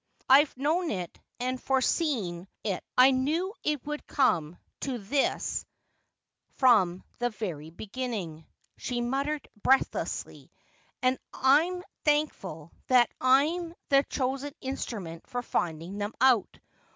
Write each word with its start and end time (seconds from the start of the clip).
'I've 0.29 0.57
known 0.57 0.89
it 0.89 1.19
and 1.39 1.61
foreseen 1.61 2.47
350 2.65 2.65
Asphodel. 2.65 2.75
it. 2.79 2.83
I 2.97 3.11
knew 3.11 3.53
it 3.63 3.85
would 3.85 4.07
come 4.07 4.57
to 4.79 4.97
this 4.97 5.63
from 6.57 7.03
fhe 7.19 7.31
very 7.35 7.69
beginning,' 7.69 8.47
she 8.77 8.99
muttered 8.99 9.47
breathlessly;' 9.61 10.51
and 11.03 11.19
I'm 11.31 11.83
thankful 12.03 12.71
that 12.87 13.11
I'm 13.21 13.75
the 13.89 14.03
chosen 14.09 14.53
instrument 14.59 15.27
for 15.27 15.43
finding 15.43 15.99
them 15.99 16.15
out. 16.19 16.49